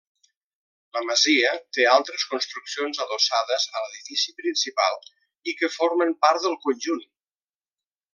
[0.95, 4.97] La masia té altres construccions adossades a l'edifici principal
[5.53, 7.05] i que formen part del conjunt.